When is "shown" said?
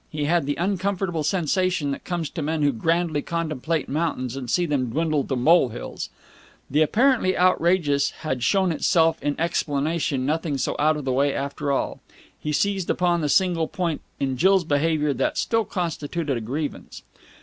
8.41-8.71